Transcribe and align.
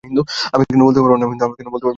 আমি 0.53 0.63
কেন 0.67 0.79
বলতে 0.81 0.99
পারব 1.01 1.15
না 1.15 1.25
আমি 1.25 1.33
হিন্দু? 1.33 1.87